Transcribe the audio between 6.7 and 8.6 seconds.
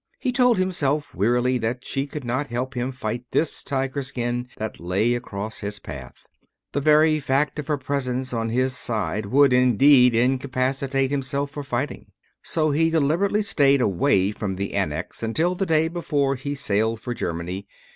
The very fact of her presence by